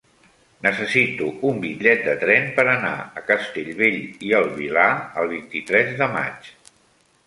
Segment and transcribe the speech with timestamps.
[0.67, 4.91] Necessito un bitllet de tren per anar a Castellbell i el Vilar
[5.25, 6.55] el vint-i-tres de maig.